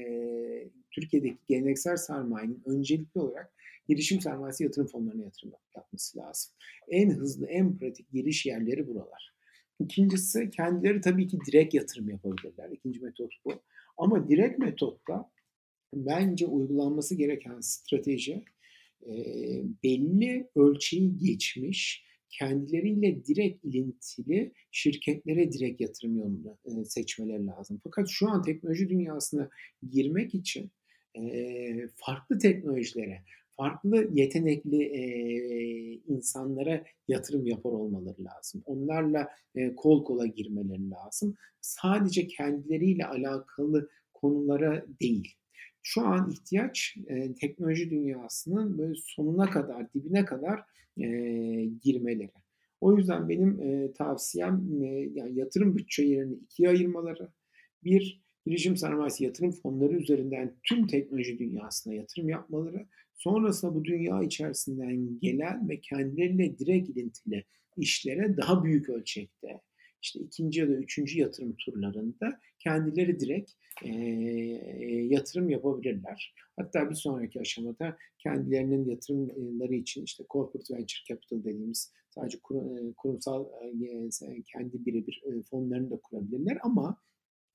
Türkiye'deki 0.91 1.39
geleneksel 1.49 1.97
sermayenin 1.97 2.63
öncelikli 2.67 3.21
olarak 3.21 3.53
girişim 3.89 4.21
sermayesi 4.21 4.65
yatırım 4.65 4.87
fonlarına 4.87 5.25
yatırım 5.25 5.53
yapması 5.77 6.19
lazım. 6.19 6.53
En 6.89 7.11
hızlı, 7.11 7.47
en 7.47 7.79
pratik 7.79 8.13
giriş 8.13 8.47
yerleri 8.47 8.89
buralar. 8.89 9.35
İkincisi 9.81 10.51
kendileri 10.51 11.01
tabii 11.01 11.27
ki 11.27 11.39
direkt 11.47 11.75
yatırım 11.75 12.11
yapabilirler. 12.11 12.71
İkinci 12.71 13.01
metot 13.01 13.33
bu. 13.45 13.53
Ama 13.99 14.29
direkt 14.29 14.59
metotta 14.59 15.31
bence 15.95 16.47
uygulanması 16.47 17.15
gereken 17.15 17.61
strateji 17.61 18.45
e, 19.07 19.13
belli 19.85 20.49
ölçeği 20.57 21.19
geçmiş 21.19 22.10
kendileriyle 22.31 23.25
direkt 23.25 23.65
ilintili 23.65 24.53
şirketlere 24.71 25.53
direkt 25.53 25.81
yatırım 25.81 26.17
yolunu 26.17 26.57
e, 26.65 26.85
seçmeleri 26.85 27.47
lazım. 27.47 27.81
Fakat 27.85 28.09
şu 28.09 28.31
an 28.31 28.43
teknoloji 28.43 28.89
dünyasına 28.89 29.51
girmek 29.91 30.35
için 30.35 30.71
e, 31.19 31.23
farklı 31.97 32.39
teknolojilere, 32.39 33.23
farklı 33.57 34.11
yetenekli 34.13 34.83
e, 34.83 35.03
insanlara 36.09 36.85
yatırım 37.09 37.47
yapar 37.47 37.71
olmaları 37.71 38.25
lazım. 38.25 38.63
Onlarla 38.67 39.29
kol 39.77 40.05
kola 40.05 40.27
girmeleri 40.27 40.91
lazım. 40.91 41.37
Sadece 41.61 42.27
kendileriyle 42.27 43.07
alakalı 43.07 43.91
konulara 44.15 44.87
değil. 45.01 45.40
Şu 45.83 46.07
an 46.07 46.31
ihtiyaç 46.31 46.97
e, 47.07 47.35
teknoloji 47.35 47.91
dünyasının 47.91 48.79
böyle 48.79 48.95
sonuna 48.95 49.51
kadar, 49.51 49.93
dibine 49.95 50.25
kadar 50.25 50.61
e, 50.99 51.07
girmeleri. 51.83 52.33
O 52.81 52.97
yüzden 52.97 53.29
benim 53.29 53.61
e, 53.61 53.93
tavsiyem 53.93 54.83
e, 54.83 54.87
yani 55.15 55.39
yatırım 55.39 55.77
bütçelerini 55.77 56.35
ikiye 56.35 56.69
ayırmaları. 56.69 57.29
Bir, 57.85 58.23
girişim 58.47 58.77
sermayesi 58.77 59.25
yatırım 59.25 59.53
fonları 59.53 59.93
üzerinden 59.93 60.55
tüm 60.63 60.87
teknoloji 60.87 61.39
dünyasına 61.39 61.95
yatırım 61.95 62.29
yapmaları. 62.29 62.87
Sonrasında 63.15 63.75
bu 63.75 63.85
dünya 63.85 64.23
içerisinden 64.23 65.19
gelen 65.21 65.69
ve 65.69 65.81
kendileriyle 65.81 66.59
direkt 66.59 66.89
ilintili 66.89 67.45
işlere 67.77 68.37
daha 68.37 68.65
büyük 68.65 68.89
ölçekte 68.89 69.61
işte 70.03 70.21
ikinci 70.21 70.61
ya 70.61 70.69
da 70.69 70.73
üçüncü 70.73 71.19
yatırım 71.19 71.57
turlarında 71.57 72.41
kendileri 72.59 73.21
direkt 73.21 73.53
e, 73.85 73.91
yatırım 75.11 75.51
yapabilirler. 75.51 76.35
Hatta 76.57 76.91
bir 76.91 76.95
sonraki 76.95 77.41
aşamada 77.41 77.97
kendilerinin 78.19 78.85
yatırımları 78.89 79.75
için 79.75 80.05
işte 80.05 80.25
corporate 80.31 80.75
venture 80.75 81.05
capital 81.09 81.45
dediğimiz 81.45 81.93
sadece 82.11 82.39
kurumsal 82.97 83.45
kendi 84.45 84.87
birebir 84.87 85.23
fonlarını 85.51 85.91
da 85.91 85.97
kurabilirler 85.97 86.59
ama 86.63 86.97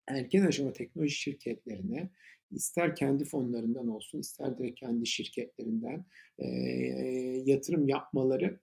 erken 0.08 0.46
aşama 0.46 0.74
teknoloji 0.74 1.16
şirketlerine 1.16 2.10
ister 2.52 2.96
kendi 2.96 3.26
fonlarından 3.26 3.88
olsun 3.88 4.20
ister 4.20 4.58
de 4.58 4.74
kendi 4.74 5.08
şirketlerinden 5.08 6.06
e, 6.40 6.48
yatırım 7.46 7.88
yapmaları 7.88 8.60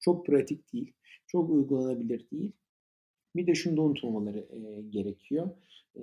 çok 0.00 0.26
pratik 0.26 0.72
değil, 0.72 0.92
çok 1.26 1.50
uygulanabilir 1.50 2.30
değil. 2.30 2.52
Bir 3.36 3.46
de 3.46 3.54
şunu 3.54 3.76
da 3.76 3.82
unutmamaları 3.82 4.38
e, 4.38 4.82
gerekiyor. 4.90 5.50
E, 5.96 6.02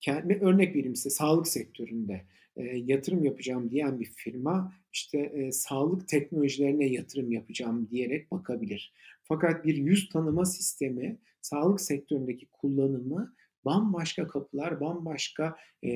kendi 0.00 0.34
örnek 0.34 0.76
vereyim 0.76 0.96
size 0.96 1.10
sağlık 1.10 1.48
sektöründe 1.48 2.24
e, 2.56 2.62
yatırım 2.62 3.24
yapacağım 3.24 3.70
diyen 3.70 4.00
bir 4.00 4.04
firma 4.04 4.72
işte 4.92 5.18
e, 5.18 5.52
sağlık 5.52 6.08
teknolojilerine 6.08 6.86
yatırım 6.86 7.32
yapacağım 7.32 7.88
diyerek 7.90 8.30
bakabilir. 8.30 8.92
Fakat 9.24 9.64
bir 9.64 9.76
yüz 9.76 10.08
tanıma 10.08 10.44
sistemi 10.44 11.18
sağlık 11.40 11.80
sektöründeki 11.80 12.46
kullanımı 12.46 13.34
bambaşka 13.68 14.26
kapılar, 14.26 14.80
bambaşka 14.80 15.56
e, 15.82 15.90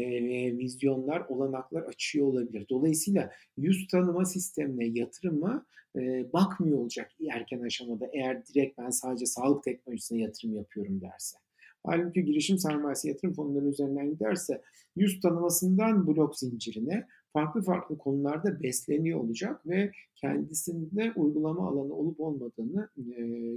vizyonlar, 0.59 1.21
olanaklar 1.29 1.83
açıyor 1.83 2.27
olabilir. 2.27 2.67
Dolayısıyla 2.71 3.31
yüz 3.57 3.87
tanıma 3.87 4.25
sistemine 4.25 4.87
yatırıma 4.87 5.67
e, 5.97 6.33
bakmıyor 6.33 6.79
olacak 6.79 7.11
erken 7.31 7.61
aşamada 7.61 8.07
eğer 8.13 8.47
direkt 8.47 8.79
ben 8.79 8.91
sadece 8.91 9.27
sağlık 9.27 9.65
teknolojisine 9.65 10.21
yatırım 10.21 10.57
yapıyorum 10.57 11.01
derse. 11.01 11.39
Halbuki 11.87 12.25
girişim 12.25 12.59
sermayesi 12.59 13.09
yatırım 13.09 13.35
fonları 13.35 13.69
üzerinden 13.69 14.11
giderse 14.11 14.63
yüz 14.97 15.21
tanımasından 15.21 16.07
blok 16.07 16.39
zincirine 16.39 17.07
farklı 17.33 17.63
farklı 17.63 17.99
konularda 17.99 18.63
besleniyor 18.63 19.21
olacak 19.21 19.67
ve 19.67 19.93
kendisinde 20.15 21.13
uygulama 21.17 21.69
alanı 21.69 21.95
olup 21.95 22.21
olmadığını 22.21 22.89
e, 22.99 23.13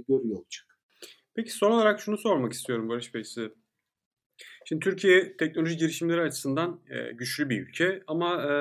görüyor 0.08 0.36
olacak. 0.36 0.78
Peki 1.34 1.52
son 1.52 1.70
olarak 1.70 2.00
şunu 2.00 2.18
sormak 2.18 2.52
istiyorum 2.52 2.88
Barış 2.88 3.14
Bey 3.14 3.24
size. 3.24 3.50
Şimdi 4.68 4.84
Türkiye 4.84 5.36
teknoloji 5.36 5.76
girişimleri 5.76 6.20
açısından 6.20 6.80
e, 6.90 7.12
güçlü 7.12 7.50
bir 7.50 7.60
ülke 7.60 8.02
ama 8.06 8.42
e, 8.42 8.52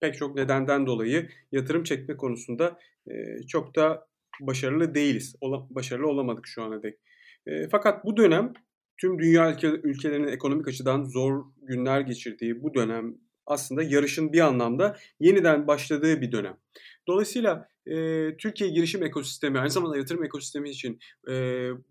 pek 0.00 0.14
çok 0.14 0.34
nedenden 0.36 0.86
dolayı 0.86 1.28
yatırım 1.52 1.84
çekme 1.84 2.16
konusunda 2.16 2.78
e, 3.10 3.42
çok 3.48 3.76
da 3.76 4.08
başarılı 4.40 4.94
değiliz. 4.94 5.36
Ola, 5.40 5.66
başarılı 5.70 6.08
olamadık 6.08 6.46
şu 6.46 6.62
ana 6.62 6.82
dek. 6.82 6.98
E, 7.46 7.68
fakat 7.68 8.04
bu 8.04 8.16
dönem 8.16 8.52
tüm 9.00 9.18
dünya 9.18 9.52
ülke, 9.52 9.68
ülkelerinin 9.68 10.28
ekonomik 10.28 10.68
açıdan 10.68 11.04
zor 11.04 11.44
günler 11.62 12.00
geçirdiği 12.00 12.62
bu 12.62 12.74
dönem 12.74 13.14
aslında 13.46 13.82
yarışın 13.82 14.32
bir 14.32 14.40
anlamda 14.40 14.96
yeniden 15.20 15.66
başladığı 15.66 16.20
bir 16.20 16.32
dönem. 16.32 16.56
Dolayısıyla 17.08 17.68
e, 17.86 17.96
Türkiye 18.36 18.70
girişim 18.70 19.02
ekosistemi, 19.02 19.58
aynı 19.58 19.70
zamanda 19.70 19.96
yatırım 19.96 20.24
ekosistemi 20.24 20.70
için 20.70 20.98
e, 21.28 21.34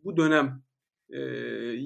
bu 0.03 0.17
dönem 0.17 0.61
e, 1.09 1.19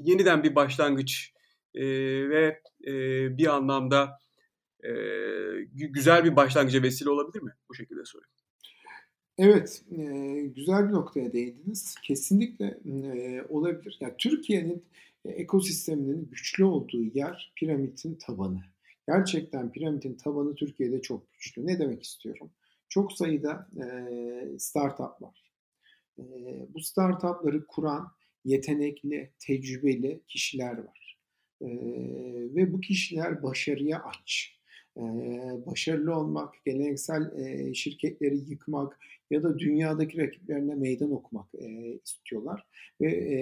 yeniden 0.03 0.43
bir 0.43 0.55
başlangıç 0.55 1.33
e, 1.73 1.83
ve 2.29 2.61
e, 2.87 2.93
bir 3.37 3.47
anlamda 3.47 4.19
e, 4.83 4.91
güzel 5.69 6.23
bir 6.23 6.35
başlangıca 6.35 6.83
vesile 6.83 7.09
olabilir 7.09 7.41
mi? 7.41 7.51
Bu 7.69 7.75
şekilde 7.75 8.05
sorayım. 8.05 8.29
Evet, 9.37 9.83
e, 9.91 10.01
güzel 10.55 10.87
bir 10.87 10.93
noktaya 10.93 11.33
değindiniz. 11.33 11.95
Kesinlikle 12.03 12.79
e, 12.85 13.41
olabilir. 13.49 13.97
Yani 14.01 14.13
Türkiye'nin 14.17 14.85
e, 15.25 15.29
ekosisteminin 15.29 16.29
güçlü 16.31 16.65
olduğu 16.65 17.03
yer 17.03 17.53
piramidin 17.55 18.15
tabanı. 18.15 18.61
Gerçekten 19.07 19.71
piramidin 19.71 20.13
tabanı 20.13 20.55
Türkiye'de 20.55 21.01
çok 21.01 21.33
güçlü. 21.33 21.67
Ne 21.67 21.79
demek 21.79 22.03
istiyorum? 22.03 22.51
Çok 22.89 23.13
sayıda 23.13 23.67
e, 23.77 23.85
startup 24.59 25.21
var. 25.21 25.53
E, 26.19 26.23
bu 26.73 26.79
startupları 26.79 27.67
kuran 27.67 28.11
yetenekli, 28.45 29.31
tecrübeli 29.39 30.21
kişiler 30.27 30.77
var. 30.77 31.19
E, 31.61 31.67
ve 32.55 32.73
bu 32.73 32.81
kişiler 32.81 33.43
başarıya 33.43 34.03
aç. 34.03 34.59
E, 34.97 35.01
başarılı 35.65 36.15
olmak, 36.15 36.65
geleneksel 36.65 37.39
e, 37.39 37.73
şirketleri 37.73 38.37
yıkmak 38.37 38.99
ya 39.31 39.43
da 39.43 39.59
dünyadaki 39.59 40.17
rakiplerine 40.17 40.75
meydan 40.75 41.11
okumak 41.11 41.47
e, 41.55 41.99
istiyorlar. 42.05 42.67
Ve, 43.01 43.11
e, 43.11 43.37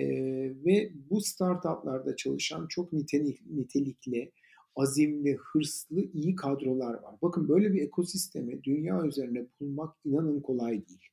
ve 0.65 0.91
bu 1.09 1.21
startuplarda 1.21 2.15
çalışan 2.15 2.67
çok 2.67 2.93
nitelik, 2.93 3.45
nitelikli, 3.45 4.31
azimli, 4.75 5.35
hırslı, 5.35 6.01
iyi 6.13 6.35
kadrolar 6.35 6.93
var. 6.93 7.15
Bakın 7.21 7.49
böyle 7.49 7.73
bir 7.73 7.81
ekosistemi 7.81 8.63
dünya 8.63 9.05
üzerine 9.05 9.45
bulmak 9.59 9.95
inanın 10.05 10.41
kolay 10.41 10.83
değil. 10.87 11.09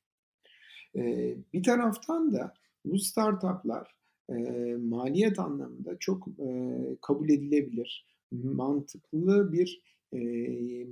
E, 0.95 1.35
bir 1.53 1.63
taraftan 1.63 2.33
da 2.33 2.53
bu 2.85 2.99
startuplar 2.99 3.95
e, 4.29 4.33
maliyet 4.75 5.39
anlamında 5.39 5.97
çok 5.99 6.27
e, 6.27 6.47
kabul 7.01 7.29
edilebilir, 7.29 8.05
mantıklı 8.31 9.51
bir 9.51 9.81
e, 10.13 10.19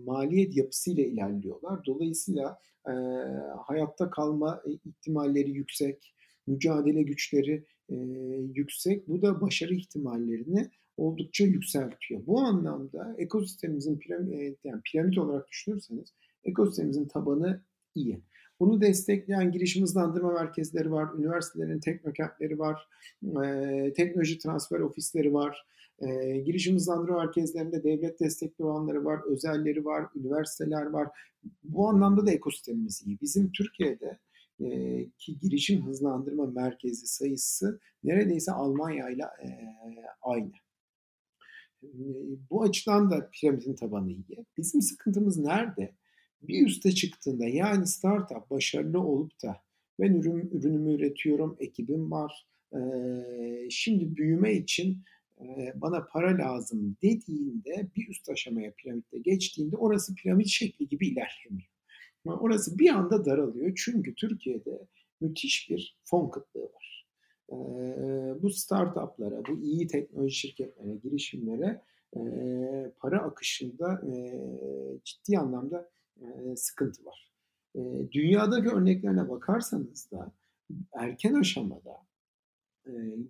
maliyet 0.06 0.58
yapısıyla 0.58 1.04
ilerliyorlar. 1.04 1.86
Dolayısıyla 1.86 2.60
e, 2.88 2.94
hayatta 3.66 4.10
kalma 4.10 4.62
ihtimalleri 4.86 5.52
yüksek, 5.52 6.14
mücadele 6.48 7.04
güçleri 7.04 7.66
e, 7.90 7.96
yüksek. 8.54 9.08
Bu 9.08 9.22
da 9.22 9.42
başarı 9.42 9.74
ihtimallerini 9.74 10.70
oldukça 10.98 11.44
yükseltiyor. 11.44 12.22
Bu 12.28 12.40
anlamda 12.40 13.16
ekosistemimizin 13.18 13.98
piramit, 13.98 14.60
yani 14.64 14.82
piramit 14.82 15.18
olarak 15.18 15.48
düşünürseniz 15.48 16.14
ekosistemimizin 16.44 17.08
tabanı 17.08 17.62
iyi. 17.96 18.22
Bunu 18.60 18.82
destekleyen 18.82 19.52
girişim 19.52 19.84
hızlandırma 19.84 20.32
merkezleri 20.32 20.92
var, 20.92 21.14
üniversitelerin 21.18 21.80
teknokentleri 21.80 22.60
var, 22.60 22.88
e, 23.24 23.94
teknoloji 23.94 24.38
transfer 24.38 24.80
ofisleri 24.80 25.34
var, 25.34 25.66
e, 26.00 26.38
girişim 26.38 26.76
hızlandırma 26.76 27.24
merkezlerinde 27.24 27.84
devlet 27.84 28.20
destekli 28.20 28.64
olanları 28.64 29.06
var, 29.06 29.20
özelleri 29.26 29.86
var, 29.86 30.06
üniversiteler 30.16 30.86
var. 30.86 31.08
Bu 31.64 31.90
anlamda 31.90 32.26
da 32.26 32.32
ekosistemimiz 32.32 33.04
iyi. 33.06 33.18
Bizim 33.22 33.52
Türkiye'de 33.52 34.20
e, 34.60 34.70
ki 35.18 35.40
girişim 35.40 35.86
hızlandırma 35.86 36.46
merkezi 36.46 37.08
sayısı 37.08 37.80
neredeyse 38.04 38.52
Almanya 38.52 39.10
ile 39.10 39.24
e, 39.24 39.50
aynı. 40.22 40.52
E, 41.84 41.90
bu 42.50 42.64
açıdan 42.64 43.12
da 43.12 43.30
piramidin 43.32 43.76
tabanı 43.76 44.12
iyi. 44.12 44.46
Bizim 44.58 44.82
sıkıntımız 44.82 45.38
nerede? 45.38 45.96
Bir 46.42 46.68
üste 46.68 46.92
çıktığında 46.92 47.46
yani 47.46 47.88
startup 47.88 48.50
başarılı 48.50 49.00
olup 49.00 49.44
da 49.44 49.62
ben 50.00 50.14
ürün, 50.14 50.50
ürünümü 50.54 50.94
üretiyorum, 50.94 51.58
ekibim 51.60 52.12
var, 52.12 52.48
e, 52.74 52.80
şimdi 53.70 54.18
büyüme 54.18 54.54
için 54.54 55.04
e, 55.42 55.74
bana 55.76 56.06
para 56.06 56.38
lazım 56.38 56.98
dediğinde 57.02 57.88
bir 57.96 58.08
üst 58.08 58.30
aşamaya 58.30 58.72
piramitte 58.72 59.18
geçtiğinde 59.18 59.78
orası 59.78 60.16
piramit 60.16 60.48
şekli 60.48 60.88
gibi 60.88 61.08
ilerlemiyor. 61.08 61.70
Ama 62.26 62.40
orası 62.40 62.80
bir 62.80 62.90
anda 62.90 63.26
daralıyor 63.26 63.74
çünkü 63.86 64.16
Türkiye'de 64.16 64.88
müthiş 65.22 65.70
bir 65.70 65.98
fon 66.04 66.30
kıtlığı 66.30 66.64
var. 66.74 67.08
E, 67.52 67.56
bu 68.42 68.50
startuplara, 68.50 69.46
bu 69.46 69.60
iyi 69.62 69.88
teknoloji 69.88 70.36
şirketlere, 70.36 70.96
girişimlere 70.96 71.82
e, 72.16 72.22
para 73.00 73.20
akışında 73.20 74.02
e, 74.08 74.42
ciddi 75.04 75.40
anlamda 75.40 75.90
sıkıntı 76.56 77.06
var. 77.06 77.32
dünyadaki 78.12 78.70
örneklerine 78.70 79.30
bakarsanız 79.30 80.12
da 80.12 80.32
erken 80.94 81.34
aşamada, 81.34 81.98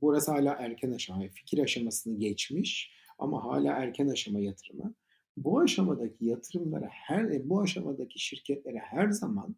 burası 0.01 0.31
hala 0.31 0.53
erken 0.53 0.91
aşama, 0.91 1.27
fikir 1.27 1.59
aşamasını 1.59 2.19
geçmiş 2.19 2.91
ama 3.19 3.43
hala 3.43 3.73
erken 3.73 4.07
aşama 4.07 4.39
yatırımı. 4.39 4.93
Bu 5.37 5.59
aşamadaki 5.59 6.25
yatırımlara 6.25 6.87
her, 6.91 7.49
bu 7.49 7.61
aşamadaki 7.61 8.19
şirketlere 8.19 8.77
her 8.77 9.09
zaman 9.09 9.55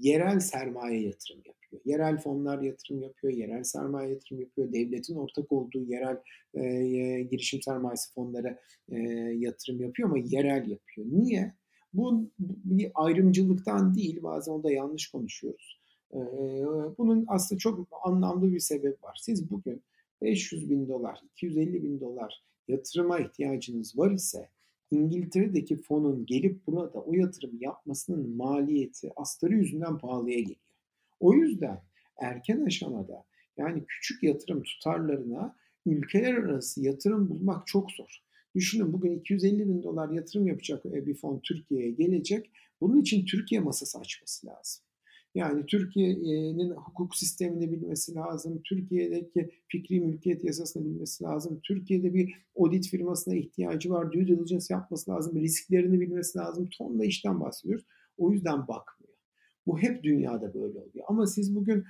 yerel 0.00 0.40
sermaye 0.40 1.00
yatırım 1.00 1.42
yapıyor. 1.46 1.82
Yerel 1.84 2.18
fonlar 2.18 2.62
yatırım 2.62 3.02
yapıyor, 3.02 3.32
yerel 3.32 3.64
sermaye 3.64 4.10
yatırım 4.10 4.40
yapıyor, 4.40 4.72
devletin 4.72 5.16
ortak 5.16 5.52
olduğu 5.52 5.82
yerel 5.82 6.20
e, 6.54 7.22
girişim 7.22 7.62
sermayesi 7.62 8.14
fonları 8.14 8.58
e, 8.88 8.98
yatırım 9.36 9.80
yapıyor 9.80 10.08
ama 10.08 10.18
yerel 10.18 10.68
yapıyor. 10.68 11.06
Niye? 11.10 11.54
Bu 11.94 12.30
bir 12.38 12.90
ayrımcılıktan 12.94 13.94
değil, 13.94 14.22
bazen 14.22 14.52
o 14.52 14.62
da 14.62 14.72
yanlış 14.72 15.10
konuşuyoruz. 15.10 15.80
E, 16.14 16.18
bunun 16.98 17.24
aslında 17.28 17.58
çok 17.58 17.88
anlamlı 18.04 18.52
bir 18.52 18.60
sebep 18.60 19.04
var. 19.04 19.18
Siz 19.20 19.50
bugün 19.50 19.82
500 20.22 20.70
bin 20.70 20.88
dolar, 20.88 21.20
250 21.32 21.82
bin 21.82 22.00
dolar 22.00 22.42
yatırıma 22.68 23.18
ihtiyacınız 23.18 23.98
var 23.98 24.10
ise 24.10 24.48
İngiltere'deki 24.90 25.76
fonun 25.76 26.26
gelip 26.26 26.66
burada 26.66 27.00
o 27.00 27.14
yatırım 27.14 27.58
yapmasının 27.60 28.36
maliyeti 28.36 29.12
astarı 29.16 29.54
yüzünden 29.54 29.98
pahalıya 29.98 30.40
geliyor. 30.40 30.60
O 31.20 31.34
yüzden 31.34 31.82
erken 32.16 32.64
aşamada 32.64 33.24
yani 33.56 33.84
küçük 33.88 34.22
yatırım 34.22 34.62
tutarlarına 34.62 35.56
ülkeler 35.86 36.34
arası 36.34 36.82
yatırım 36.82 37.28
bulmak 37.28 37.66
çok 37.66 37.92
zor. 37.92 38.23
Düşünün 38.54 38.92
bugün 38.92 39.18
250 39.18 39.68
bin 39.68 39.82
dolar 39.82 40.10
yatırım 40.10 40.46
yapacak 40.46 40.84
bir 40.84 41.14
fon 41.14 41.40
Türkiye'ye 41.40 41.90
gelecek. 41.90 42.50
Bunun 42.80 43.00
için 43.00 43.24
Türkiye 43.24 43.60
masası 43.60 43.98
açması 43.98 44.46
lazım. 44.46 44.84
Yani 45.34 45.66
Türkiye'nin 45.66 46.70
hukuk 46.70 47.16
sistemini 47.16 47.72
bilmesi 47.72 48.14
lazım. 48.14 48.62
Türkiye'deki 48.64 49.50
fikri 49.68 50.00
mülkiyet 50.00 50.44
yasasını 50.44 50.84
bilmesi 50.84 51.24
lazım. 51.24 51.60
Türkiye'de 51.62 52.14
bir 52.14 52.34
audit 52.56 52.88
firmasına 52.88 53.34
ihtiyacı 53.34 53.90
var. 53.90 54.12
Due 54.12 54.26
diligence 54.26 54.66
yapması 54.70 55.10
lazım. 55.10 55.40
Risklerini 55.40 56.00
bilmesi 56.00 56.38
lazım. 56.38 56.68
Tonla 56.78 57.04
işten 57.04 57.40
bahsediyoruz. 57.40 57.86
O 58.18 58.32
yüzden 58.32 58.68
bakmıyor. 58.68 59.14
Bu 59.66 59.78
hep 59.78 60.02
dünyada 60.02 60.54
böyle 60.54 60.78
oluyor. 60.78 61.04
Ama 61.08 61.26
siz 61.26 61.54
bugün 61.54 61.84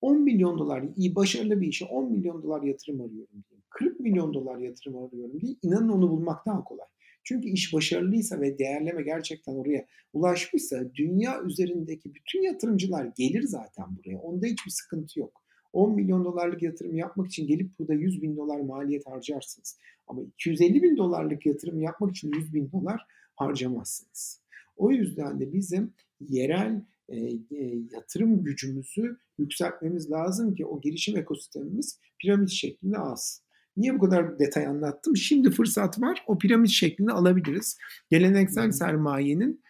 10 0.00 0.22
milyon 0.22 0.58
dolar 0.58 0.84
iyi 0.96 1.14
başarılı 1.14 1.60
bir 1.60 1.66
işe 1.66 1.84
10 1.84 2.12
milyon 2.12 2.42
dolar 2.42 2.62
yatırım 2.62 3.00
arıyorum 3.00 3.44
diye. 3.50 3.57
40 3.78 4.00
milyon 4.00 4.34
dolar 4.34 4.58
yatırım 4.58 4.96
arıyorum 4.96 5.40
diye 5.40 5.56
inanın 5.62 5.88
onu 5.88 6.10
bulmak 6.10 6.46
daha 6.46 6.64
kolay. 6.64 6.86
Çünkü 7.24 7.48
iş 7.48 7.74
başarılıysa 7.74 8.40
ve 8.40 8.58
değerleme 8.58 9.02
gerçekten 9.02 9.54
oraya 9.54 9.86
ulaşmışsa 10.12 10.94
dünya 10.94 11.42
üzerindeki 11.42 12.14
bütün 12.14 12.42
yatırımcılar 12.42 13.12
gelir 13.16 13.42
zaten 13.42 13.84
buraya. 13.96 14.18
Onda 14.18 14.46
hiçbir 14.46 14.70
sıkıntı 14.70 15.20
yok. 15.20 15.42
10 15.72 15.94
milyon 15.94 16.24
dolarlık 16.24 16.62
yatırım 16.62 16.96
yapmak 16.96 17.26
için 17.26 17.46
gelip 17.46 17.78
burada 17.78 17.94
100 17.94 18.22
bin 18.22 18.36
dolar 18.36 18.60
maliyet 18.60 19.06
harcarsınız. 19.06 19.78
Ama 20.06 20.22
250 20.22 20.82
bin 20.82 20.96
dolarlık 20.96 21.46
yatırım 21.46 21.80
yapmak 21.80 22.10
için 22.10 22.32
100 22.32 22.54
bin 22.54 22.72
dolar 22.72 23.06
harcamazsınız. 23.36 24.42
O 24.76 24.90
yüzden 24.90 25.40
de 25.40 25.52
bizim 25.52 25.92
yerel 26.20 26.82
e, 27.08 27.16
e, 27.16 27.78
yatırım 27.92 28.44
gücümüzü 28.44 29.16
yükseltmemiz 29.38 30.10
lazım 30.10 30.54
ki 30.54 30.66
o 30.66 30.80
girişim 30.80 31.16
ekosistemimiz 31.16 32.00
piramit 32.18 32.50
şeklinde 32.50 32.98
alsın. 32.98 33.47
Niye 33.78 33.94
bu 33.94 33.98
kadar 33.98 34.38
detay 34.38 34.66
anlattım? 34.66 35.16
Şimdi 35.16 35.50
fırsat 35.50 36.00
var. 36.00 36.24
O 36.26 36.38
piramit 36.38 36.70
şeklini 36.70 37.12
alabiliriz. 37.12 37.78
Geleneksel 38.10 38.70
sermayenin 38.70 39.62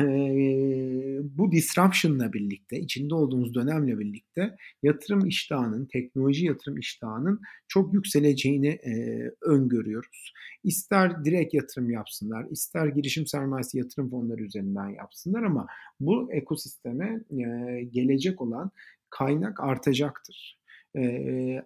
e, 0.00 0.04
bu 1.22 1.52
disruption'la 1.52 2.32
birlikte, 2.32 2.80
içinde 2.80 3.14
olduğumuz 3.14 3.54
dönemle 3.54 3.98
birlikte 3.98 4.56
yatırım 4.82 5.26
iştahının, 5.26 5.86
teknoloji 5.92 6.46
yatırım 6.46 6.78
iştahının 6.78 7.40
çok 7.68 7.94
yükseleceğini 7.94 8.68
e, 8.68 9.22
öngörüyoruz. 9.42 10.32
İster 10.64 11.24
direkt 11.24 11.54
yatırım 11.54 11.90
yapsınlar, 11.90 12.46
ister 12.50 12.86
girişim 12.86 13.26
sermayesi 13.26 13.78
yatırım 13.78 14.10
fonları 14.10 14.42
üzerinden 14.42 14.88
yapsınlar 14.88 15.42
ama 15.42 15.66
bu 16.00 16.32
ekosisteme 16.32 17.20
e, 17.30 17.44
gelecek 17.82 18.40
olan 18.40 18.70
kaynak 19.10 19.60
artacaktır. 19.60 20.58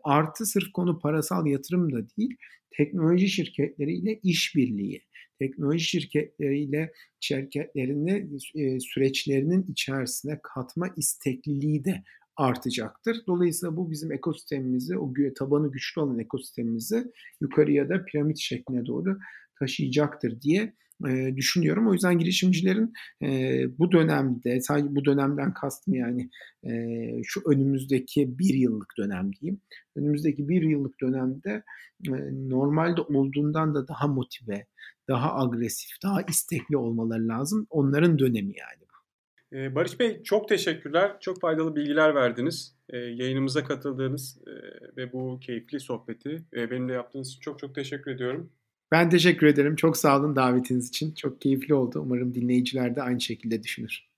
Artı 0.05 0.47
sırf 0.47 0.73
konu 0.73 0.99
parasal 0.99 1.47
yatırım 1.47 1.93
da 1.93 2.09
değil, 2.17 2.37
teknoloji 2.71 3.29
şirketleriyle 3.29 4.21
işbirliği, 4.23 5.03
teknoloji 5.39 5.85
şirketleriyle 5.85 6.93
şirketlerini 7.21 8.41
süreçlerinin 8.81 9.63
içerisine 9.63 10.41
katma 10.43 10.89
istekliliği 10.97 11.85
de 11.85 12.05
artacaktır. 12.37 13.17
Dolayısıyla 13.27 13.77
bu 13.77 13.91
bizim 13.91 14.13
ekosistemimizi, 14.13 14.99
o 14.99 15.13
tabanı 15.39 15.73
güçlü 15.73 16.01
olan 16.01 16.19
ekosistemimizi 16.19 17.05
yukarıya 17.41 17.89
da 17.89 18.05
piramit 18.05 18.39
şekline 18.39 18.87
doğru 18.87 19.19
taşıyacaktır 19.59 20.41
diye 20.41 20.75
e, 21.09 21.37
düşünüyorum. 21.37 21.89
O 21.89 21.93
yüzden 21.93 22.19
girişimcilerin 22.19 22.93
e, 23.23 23.29
bu 23.79 23.93
dönemde, 23.93 24.61
sadece 24.61 24.95
bu 24.95 25.05
dönemden 25.05 25.55
kastım 25.55 25.95
yani 25.95 26.31
e, 26.65 26.73
şu 27.25 27.41
önümüzdeki 27.47 28.39
bir 28.39 28.55
yıllık 28.55 28.93
dönem 28.99 29.33
diyeyim. 29.33 29.61
Önümüzdeki 29.97 30.49
bir 30.49 30.63
yıllık 30.63 31.01
dönemde 31.01 31.63
e, 32.09 32.13
normalde 32.49 33.01
olduğundan 33.01 33.75
da 33.75 33.89
daha 33.89 34.07
motive, 34.07 34.67
daha 35.09 35.39
agresif, 35.39 35.91
daha 36.03 36.23
istekli 36.23 36.77
olmaları 36.77 37.29
lazım. 37.29 37.67
Onların 37.71 38.19
dönemi 38.19 38.55
yani. 38.59 38.81
Barış 39.75 40.01
Bey 40.01 40.23
çok 40.23 40.49
teşekkürler. 40.49 41.17
Çok 41.21 41.41
faydalı 41.41 41.77
bilgiler 41.77 42.15
verdiniz. 42.15 42.77
Yayınımıza 42.93 43.65
katıldığınız 43.65 44.39
ve 44.97 45.13
bu 45.13 45.41
keyifli 45.41 45.81
sohbeti 45.81 46.45
benimle 46.53 46.93
yaptığınız 46.93 47.29
için 47.29 47.41
çok 47.41 47.59
çok 47.59 47.75
teşekkür 47.75 48.11
ediyorum. 48.11 48.51
Ben 48.91 49.11
teşekkür 49.11 49.47
ederim. 49.47 49.77
Çok 49.77 49.97
sağ 49.97 50.19
olun 50.19 50.37
davetiniz 50.37 50.89
için. 50.89 51.15
Çok 51.15 51.41
keyifli 51.41 51.75
oldu. 51.75 52.01
Umarım 52.01 52.35
dinleyiciler 52.35 52.97
de 52.97 53.03
aynı 53.03 53.21
şekilde 53.21 53.63
düşünür. 53.63 54.10